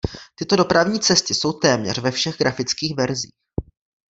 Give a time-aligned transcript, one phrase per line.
[0.35, 3.33] Tyto dopravní cesty jsou téměř ve všech grafických verzích.